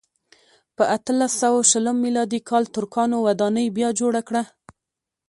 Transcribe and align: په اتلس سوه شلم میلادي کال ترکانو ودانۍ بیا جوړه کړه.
په 0.75 0.83
اتلس 0.95 1.31
سوه 1.41 1.59
شلم 1.71 1.97
میلادي 2.05 2.39
کال 2.49 2.63
ترکانو 2.75 3.17
ودانۍ 3.27 3.67
بیا 3.77 3.89
جوړه 3.99 4.21
کړه. 4.27 4.43